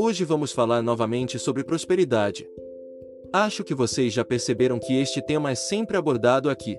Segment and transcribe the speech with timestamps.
[0.00, 2.48] Hoje vamos falar novamente sobre prosperidade.
[3.32, 6.78] Acho que vocês já perceberam que este tema é sempre abordado aqui.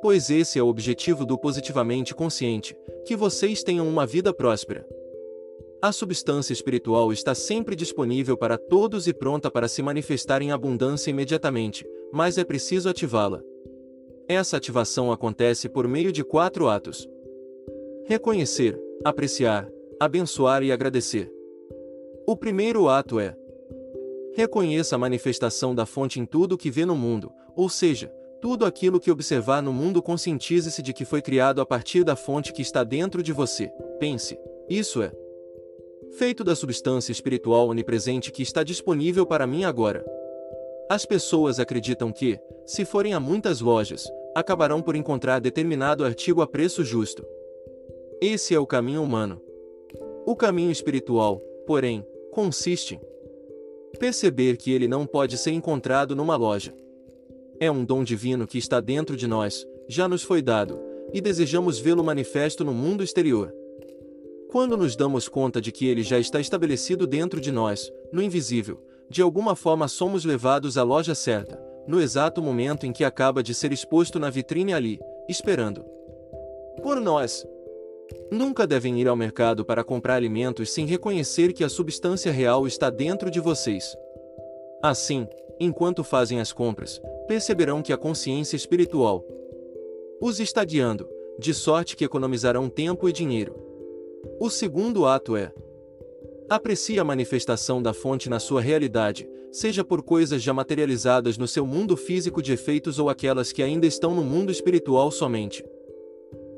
[0.00, 2.74] Pois esse é o objetivo do Positivamente Consciente:
[3.06, 4.88] que vocês tenham uma vida próspera.
[5.82, 11.10] A substância espiritual está sempre disponível para todos e pronta para se manifestar em abundância
[11.10, 13.42] imediatamente, mas é preciso ativá-la.
[14.26, 17.06] Essa ativação acontece por meio de quatro atos:
[18.06, 21.33] reconhecer, apreciar, abençoar e agradecer.
[22.26, 23.36] O primeiro ato é:
[24.34, 29.00] reconheça a manifestação da fonte em tudo que vê no mundo, ou seja, tudo aquilo
[29.00, 32.82] que observar no mundo conscientize-se de que foi criado a partir da fonte que está
[32.82, 33.70] dentro de você.
[33.98, 35.12] Pense, isso é
[36.12, 40.04] feito da substância espiritual onipresente que está disponível para mim agora.
[40.88, 46.46] As pessoas acreditam que, se forem a muitas lojas, acabarão por encontrar determinado artigo a
[46.46, 47.26] preço justo.
[48.20, 49.40] Esse é o caminho humano.
[50.26, 52.98] O caminho espiritual, porém, consiste
[53.94, 56.74] em perceber que ele não pode ser encontrado numa loja.
[57.60, 60.80] É um dom divino que está dentro de nós, já nos foi dado,
[61.12, 63.54] e desejamos vê-lo manifesto no mundo exterior.
[64.50, 68.84] Quando nos damos conta de que ele já está estabelecido dentro de nós, no invisível,
[69.08, 73.54] de alguma forma somos levados à loja certa, no exato momento em que acaba de
[73.54, 75.84] ser exposto na vitrine ali, esperando
[76.82, 77.46] por nós.
[78.30, 82.90] Nunca devem ir ao mercado para comprar alimentos sem reconhecer que a substância real está
[82.90, 83.96] dentro de vocês.
[84.82, 85.26] Assim,
[85.58, 89.24] enquanto fazem as compras, perceberão que a consciência espiritual
[90.20, 91.08] os está guiando,
[91.38, 93.54] de sorte que economizarão tempo e dinheiro.
[94.40, 95.52] O segundo ato é:
[96.48, 101.66] aprecie a manifestação da fonte na sua realidade, seja por coisas já materializadas no seu
[101.66, 105.64] mundo físico de efeitos ou aquelas que ainda estão no mundo espiritual somente.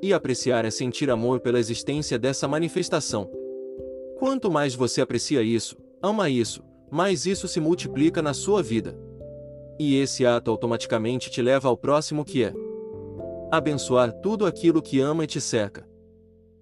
[0.02, 3.30] E apreciar é sentir amor pela existência dessa manifestação.
[4.18, 8.98] Quanto mais você aprecia isso, ama isso, mais isso se multiplica na sua vida.
[9.78, 12.54] E esse ato automaticamente te leva ao próximo que é
[13.50, 15.86] abençoar tudo aquilo que ama e te cerca.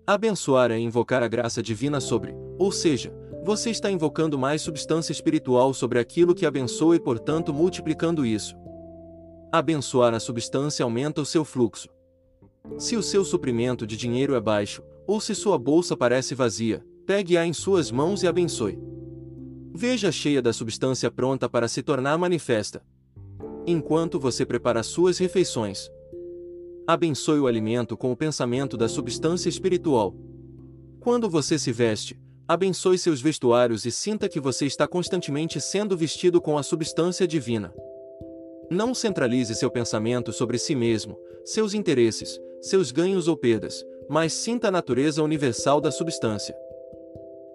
[0.07, 3.13] Abençoar é invocar a graça divina sobre, ou seja,
[3.43, 8.57] você está invocando mais substância espiritual sobre aquilo que abençoa e, portanto, multiplicando isso.
[9.53, 11.89] Abençoar a substância aumenta o seu fluxo.
[12.79, 17.47] Se o seu suprimento de dinheiro é baixo, ou se sua bolsa parece vazia, pegue-a
[17.47, 18.79] em suas mãos e abençoe.
[19.73, 22.83] Veja cheia da substância pronta para se tornar manifesta.
[23.67, 25.89] Enquanto você prepara suas refeições,
[26.87, 30.15] abençoe o alimento com o pensamento da substância espiritual.
[31.01, 36.41] Quando você se veste, abençoe seus vestuários e sinta que você está constantemente sendo vestido
[36.41, 37.73] com a substância divina.
[38.71, 44.69] Não centralize seu pensamento sobre si mesmo, seus interesses, seus ganhos ou perdas, mas sinta
[44.69, 46.57] a natureza universal da substância.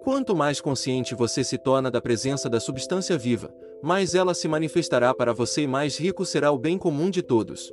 [0.04, 5.12] Quanto mais consciente você se torna da presença da substância viva, mais ela se manifestará
[5.12, 7.72] para você e mais rico será o bem comum de todos.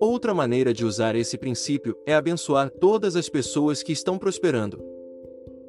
[0.00, 4.82] Outra maneira de usar esse princípio é abençoar todas as pessoas que estão prosperando.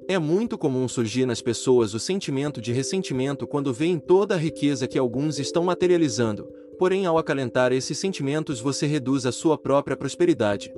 [0.07, 4.87] É muito comum surgir nas pessoas o sentimento de ressentimento quando veem toda a riqueza
[4.87, 6.49] que alguns estão materializando,
[6.81, 10.73] porém, ao acalentar esses sentimentos, você reduz a sua própria prosperidade.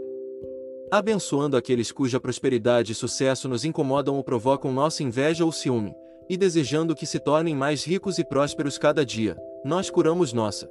[0.92, 5.96] Abençoando aqueles cuja prosperidade e sucesso nos incomodam ou provocam nossa inveja ou ciúme,
[6.30, 10.70] e desejando que se tornem mais ricos e prósperos cada dia, nós curamos nossa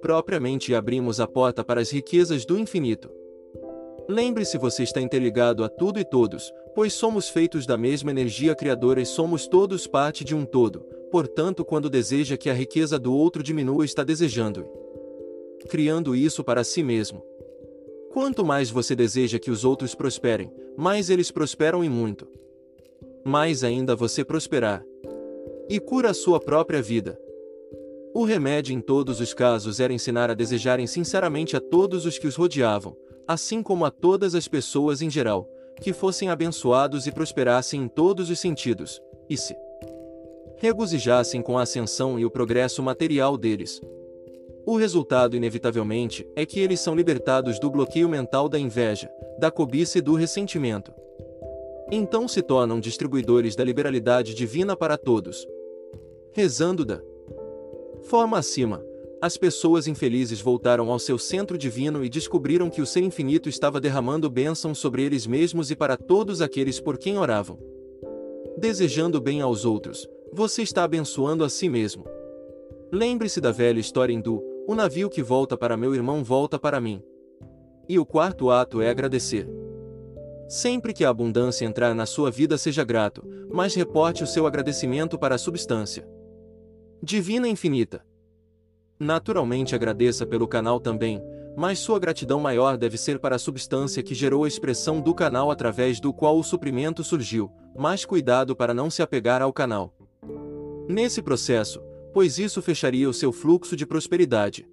[0.00, 3.10] propriamente e abrimos a porta para as riquezas do infinito.
[4.08, 9.00] Lembre-se, você está interligado a tudo e todos, pois somos feitos da mesma energia criadora
[9.00, 13.42] e somos todos parte de um todo, Portanto, quando deseja que a riqueza do outro
[13.42, 14.66] diminua, está desejando
[15.60, 17.22] e criando isso para si mesmo.
[18.12, 22.26] Quanto mais você deseja que os outros prosperem, mais eles prosperam e muito.
[23.24, 24.84] Mais ainda você prosperar.
[25.68, 27.20] E cura a sua própria vida.
[28.14, 32.26] O remédio em todos os casos era ensinar a desejarem sinceramente a todos os que
[32.26, 32.96] os rodeavam,
[33.26, 35.48] assim como a todas as pessoas em geral,
[35.80, 39.54] que fossem abençoados e prosperassem em todos os sentidos, e se
[40.58, 43.80] regozijassem com a ascensão e o progresso material deles.
[44.66, 49.08] O resultado, inevitavelmente, é que eles são libertados do bloqueio mental da inveja,
[49.38, 50.92] da cobiça e do ressentimento.
[51.90, 55.46] Então se tornam distribuidores da liberalidade divina para todos.
[56.32, 57.00] Rezando da
[58.02, 58.84] forma acima,
[59.20, 63.80] as pessoas infelizes voltaram ao seu centro divino e descobriram que o Ser Infinito estava
[63.80, 67.58] derramando bênçãos sobre eles mesmos e para todos aqueles por quem oravam.
[68.56, 72.04] Desejando bem aos outros, você está abençoando a si mesmo.
[72.92, 77.02] Lembre-se da velha história hindu: o navio que volta para meu irmão volta para mim.
[77.88, 79.48] E o quarto ato é agradecer.
[80.48, 85.18] Sempre que a abundância entrar na sua vida, seja grato, mas reporte o seu agradecimento
[85.18, 86.06] para a substância
[87.02, 88.04] divina infinita.
[88.98, 91.22] Naturalmente agradeça pelo canal também,
[91.56, 95.50] mas sua gratidão maior deve ser para a substância que gerou a expressão do canal
[95.50, 99.97] através do qual o suprimento surgiu, mas cuidado para não se apegar ao canal.
[100.88, 101.82] Nesse processo,
[102.14, 104.66] pois isso fecharia o seu fluxo de prosperidade.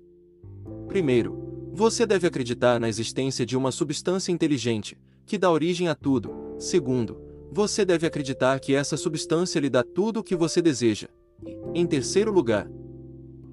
[0.88, 6.56] Primeiro, você deve acreditar na existência de uma substância inteligente, que dá origem a tudo.
[6.58, 7.20] Segundo,
[7.52, 11.10] você deve acreditar que essa substância lhe dá tudo o que você deseja.
[11.46, 12.66] E, em terceiro lugar,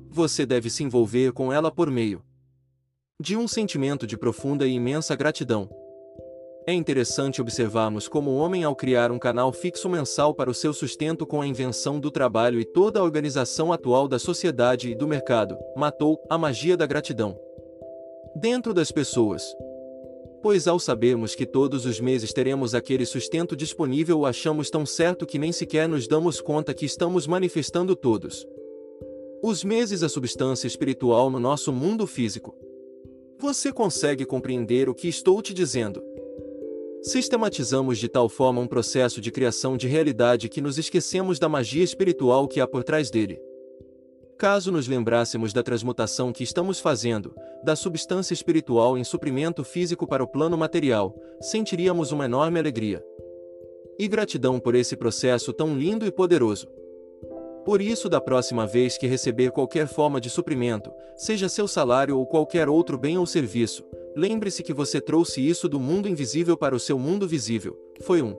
[0.08, 2.22] você deve se envolver com ela por meio
[3.18, 5.68] de um sentimento de profunda e imensa gratidão.
[6.64, 10.72] É interessante observarmos como o homem, ao criar um canal fixo mensal para o seu
[10.72, 15.08] sustento com a invenção do trabalho e toda a organização atual da sociedade e do
[15.08, 17.36] mercado, matou a magia da gratidão
[18.36, 19.42] dentro das pessoas.
[20.40, 25.26] Pois ao sabermos que todos os meses teremos aquele sustento disponível, o achamos tão certo
[25.26, 28.46] que nem sequer nos damos conta que estamos manifestando todos
[29.44, 32.54] os meses a substância espiritual no nosso mundo físico.
[33.40, 36.00] Você consegue compreender o que estou te dizendo?
[37.02, 41.82] Sistematizamos de tal forma um processo de criação de realidade que nos esquecemos da magia
[41.82, 43.40] espiritual que há por trás dele.
[44.38, 47.34] Caso nos lembrássemos da transmutação que estamos fazendo,
[47.64, 53.04] da substância espiritual em suprimento físico para o plano material, sentiríamos uma enorme alegria
[53.98, 56.68] e gratidão por esse processo tão lindo e poderoso.
[57.64, 62.24] Por isso, da próxima vez que receber qualquer forma de suprimento, seja seu salário ou
[62.26, 63.84] qualquer outro bem ou serviço,
[64.16, 67.78] lembre-se que você trouxe isso do mundo invisível para o seu mundo visível.
[68.02, 68.36] Foi um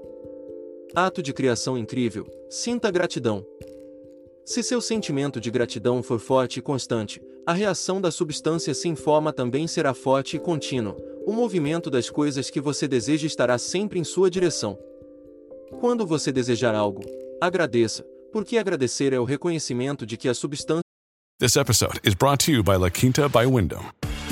[0.95, 2.27] ato de criação incrível.
[2.49, 3.45] Sinta gratidão.
[4.45, 9.33] Se seu sentimento de gratidão for forte e constante, a reação da substância sem forma
[9.33, 10.95] também será forte e contínua.
[11.25, 14.77] O movimento das coisas que você deseja estará sempre em sua direção.
[15.79, 17.01] Quando você desejar algo,
[17.41, 20.83] agradeça, porque agradecer é o reconhecimento de que a substância.
[21.39, 24.12] This episode is brought to you by La Quinta by.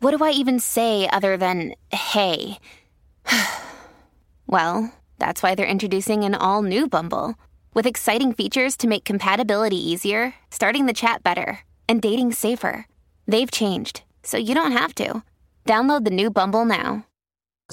[0.00, 2.58] what do I even say other than hey?
[4.46, 7.34] well, that's why they're introducing an all new Bumble
[7.74, 12.86] with exciting features to make compatibility easier, starting the chat better, and dating safer.
[13.26, 15.22] They've changed, so you don't have to.
[15.66, 17.06] Download the new Bumble now.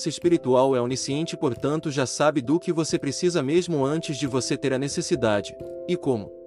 [0.08, 4.74] espiritual é onisciente, portanto já sabe do que você precisa mesmo antes de você ter
[4.74, 5.54] a necessidade.
[5.88, 6.41] E como?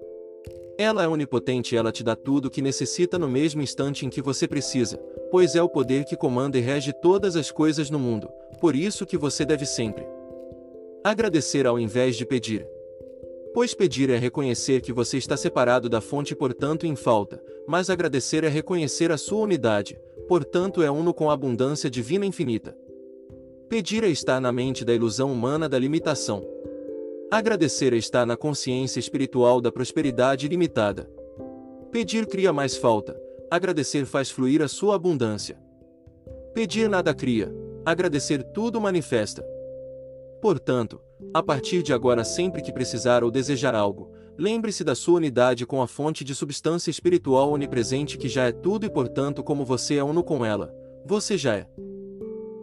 [0.76, 4.20] Ela é onipotente, ela te dá tudo o que necessita no mesmo instante em que
[4.20, 4.98] você precisa,
[5.30, 8.28] pois é o poder que comanda e rege todas as coisas no mundo.
[8.60, 10.04] Por isso que você deve sempre
[11.04, 12.66] agradecer ao invés de pedir.
[13.52, 17.88] Pois pedir é reconhecer que você está separado da fonte e portanto em falta, mas
[17.90, 22.76] agradecer é reconhecer a sua unidade, portanto é uno com a abundância divina infinita.
[23.68, 26.53] Pedir é estar na mente da ilusão humana da limitação.
[27.30, 31.10] Agradecer é estar na consciência espiritual da prosperidade ilimitada.
[31.90, 35.58] Pedir cria mais falta, agradecer faz fluir a sua abundância.
[36.52, 37.52] Pedir nada cria,
[37.84, 39.44] agradecer tudo manifesta.
[40.40, 41.00] Portanto,
[41.32, 45.82] a partir de agora, sempre que precisar ou desejar algo, lembre-se da sua unidade com
[45.82, 50.04] a fonte de substância espiritual onipresente que já é tudo e, portanto, como você é
[50.04, 50.72] uno com ela,
[51.04, 51.66] você já é.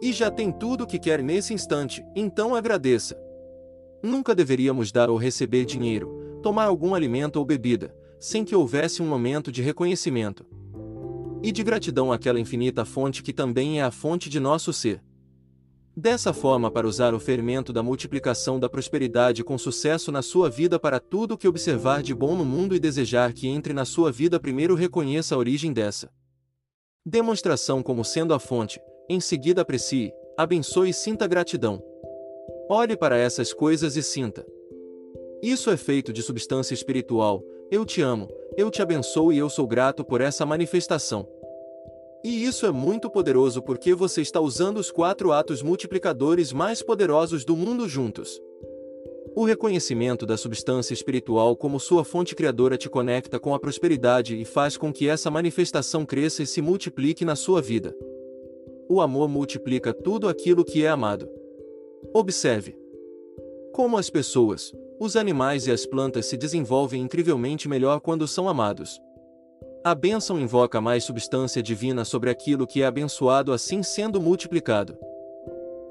[0.00, 3.21] E já tem tudo o que quer nesse instante, então agradeça.
[4.02, 9.06] Nunca deveríamos dar ou receber dinheiro, tomar algum alimento ou bebida, sem que houvesse um
[9.06, 10.44] momento de reconhecimento
[11.42, 15.02] e de gratidão àquela infinita fonte que também é a fonte de nosso ser.
[15.94, 20.78] Dessa forma, para usar o fermento da multiplicação da prosperidade com sucesso na sua vida
[20.78, 24.40] para tudo que observar de bom no mundo e desejar que entre na sua vida,
[24.40, 26.10] primeiro reconheça a origem dessa
[27.04, 28.80] Demonstração como sendo a fonte,
[29.10, 31.82] em seguida aprecie, abençoe e sinta gratidão.
[32.74, 34.46] Olhe para essas coisas e sinta.
[35.42, 37.44] Isso é feito de substância espiritual.
[37.70, 41.28] Eu te amo, eu te abençoo e eu sou grato por essa manifestação.
[42.24, 47.44] E isso é muito poderoso porque você está usando os quatro atos multiplicadores mais poderosos
[47.44, 48.40] do mundo juntos.
[49.36, 54.46] O reconhecimento da substância espiritual como sua fonte criadora te conecta com a prosperidade e
[54.46, 57.94] faz com que essa manifestação cresça e se multiplique na sua vida.
[58.88, 61.41] O amor multiplica tudo aquilo que é amado.
[62.14, 62.76] Observe
[63.72, 69.00] como as pessoas, os animais e as plantas se desenvolvem incrivelmente melhor quando são amados.
[69.82, 74.96] A bênção invoca mais substância divina sobre aquilo que é abençoado, assim sendo multiplicado.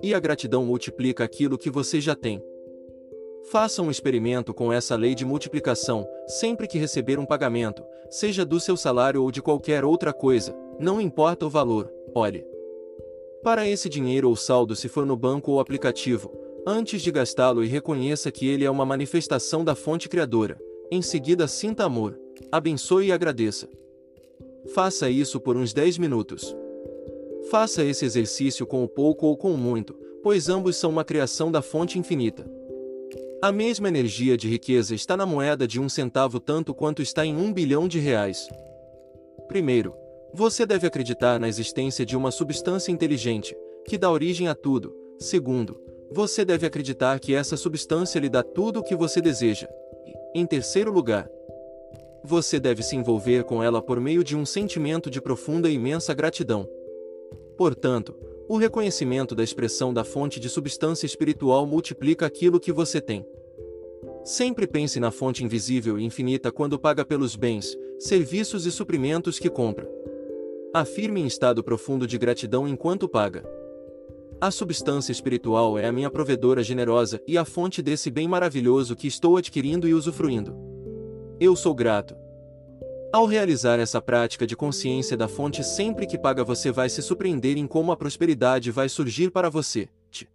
[0.01, 2.41] E a gratidão multiplica aquilo que você já tem.
[3.51, 8.60] Faça um experimento com essa lei de multiplicação, sempre que receber um pagamento, seja do
[8.60, 12.50] seu salário ou de qualquer outra coisa, não importa o valor, olhe.
[13.43, 16.31] Para esse dinheiro ou saldo se for no banco ou aplicativo,
[16.65, 20.60] antes de gastá-lo e reconheça que ele é uma manifestação da fonte criadora.
[20.91, 22.19] Em seguida, sinta amor,
[22.51, 23.67] abençoe e agradeça.
[24.75, 26.55] Faça isso por uns 10 minutos.
[27.50, 31.51] Faça esse exercício com o pouco ou com o muito, pois ambos são uma criação
[31.51, 32.45] da fonte infinita.
[33.41, 37.36] A mesma energia de riqueza está na moeda de um centavo tanto quanto está em
[37.36, 38.48] um bilhão de reais.
[39.48, 39.95] Primeiro,
[40.33, 44.95] você deve acreditar na existência de uma substância inteligente, que dá origem a tudo.
[45.19, 45.79] Segundo,
[46.11, 49.67] você deve acreditar que essa substância lhe dá tudo o que você deseja.
[50.33, 51.29] Em terceiro lugar,
[52.23, 56.13] você deve se envolver com ela por meio de um sentimento de profunda e imensa
[56.13, 56.67] gratidão.
[57.57, 58.15] Portanto,
[58.47, 63.25] o reconhecimento da expressão da fonte de substância espiritual multiplica aquilo que você tem.
[64.23, 69.50] Sempre pense na fonte invisível e infinita quando paga pelos bens, serviços e suprimentos que
[69.50, 70.00] compra.
[70.74, 73.44] Afirme em estado profundo de gratidão enquanto paga.
[74.40, 79.06] A substância espiritual é a minha provedora generosa e a fonte desse bem maravilhoso que
[79.06, 80.56] estou adquirindo e usufruindo.
[81.42, 82.16] Eu sou grato.
[83.12, 87.58] Ao realizar essa prática de consciência da fonte sempre que paga, você vai se surpreender
[87.58, 89.90] em como a prosperidade vai surgir para você.
[90.10, 90.30] Te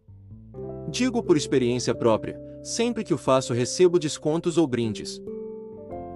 [0.91, 5.19] digo por experiência própria: sempre que o faço, recebo descontos ou brindes.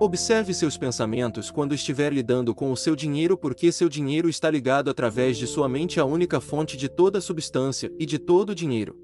[0.02, 4.88] Observe seus pensamentos quando estiver lidando com o seu dinheiro, porque seu dinheiro está ligado
[4.88, 8.97] através de sua mente à única fonte de toda substância e de todo o dinheiro.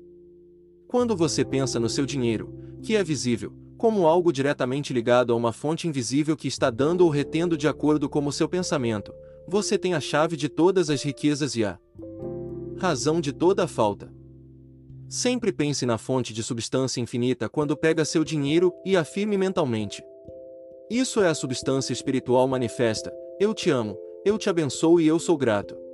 [0.89, 2.51] Quando você pensa no seu dinheiro,
[2.83, 7.11] que é visível, como algo diretamente ligado a uma fonte invisível que está dando ou
[7.11, 9.13] retendo de acordo com o seu pensamento,
[9.47, 11.79] você tem a chave de todas as riquezas e a
[12.79, 14.11] razão de toda a falta.
[15.11, 20.03] Sempre pense na fonte de substância infinita quando pega seu dinheiro e afirme mentalmente.
[20.89, 23.13] Isso é a substância espiritual manifesta.
[23.41, 25.86] Eu te amo, eu te abençoo e eu sou grato.